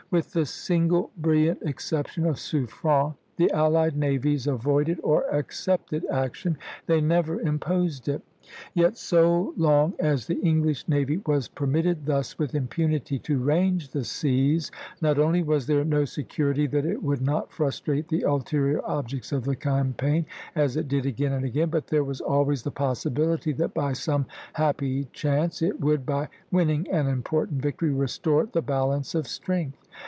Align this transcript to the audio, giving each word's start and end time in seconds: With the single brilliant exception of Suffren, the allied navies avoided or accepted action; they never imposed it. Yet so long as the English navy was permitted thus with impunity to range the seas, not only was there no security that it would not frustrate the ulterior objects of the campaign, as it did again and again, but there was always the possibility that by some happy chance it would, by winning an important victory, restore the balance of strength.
With 0.09 0.33
the 0.33 0.45
single 0.45 1.09
brilliant 1.15 1.61
exception 1.61 2.25
of 2.25 2.35
Suffren, 2.35 3.13
the 3.37 3.49
allied 3.51 3.95
navies 3.95 4.45
avoided 4.45 4.99
or 5.03 5.23
accepted 5.33 6.03
action; 6.11 6.57
they 6.85 6.99
never 6.99 7.39
imposed 7.39 8.09
it. 8.09 8.21
Yet 8.73 8.97
so 8.97 9.53
long 9.55 9.93
as 9.99 10.27
the 10.27 10.37
English 10.41 10.89
navy 10.89 11.21
was 11.25 11.47
permitted 11.47 12.05
thus 12.07 12.37
with 12.37 12.55
impunity 12.55 13.19
to 13.19 13.39
range 13.41 13.91
the 13.91 14.03
seas, 14.03 14.69
not 15.01 15.17
only 15.17 15.43
was 15.43 15.65
there 15.67 15.85
no 15.85 16.03
security 16.03 16.67
that 16.67 16.85
it 16.85 17.01
would 17.01 17.21
not 17.21 17.53
frustrate 17.53 18.09
the 18.09 18.23
ulterior 18.23 18.81
objects 18.83 19.31
of 19.31 19.45
the 19.45 19.55
campaign, 19.55 20.25
as 20.55 20.75
it 20.75 20.89
did 20.89 21.05
again 21.05 21.31
and 21.31 21.45
again, 21.45 21.69
but 21.69 21.87
there 21.87 22.03
was 22.03 22.19
always 22.19 22.63
the 22.63 22.71
possibility 22.71 23.53
that 23.53 23.73
by 23.73 23.93
some 23.93 24.25
happy 24.53 25.05
chance 25.13 25.61
it 25.61 25.79
would, 25.79 26.05
by 26.05 26.27
winning 26.51 26.85
an 26.91 27.07
important 27.07 27.61
victory, 27.61 27.91
restore 27.91 28.45
the 28.47 28.61
balance 28.61 29.15
of 29.15 29.25
strength. 29.25 29.77